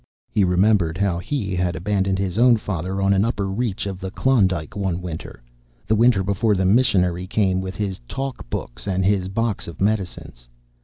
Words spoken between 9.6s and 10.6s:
of medicines.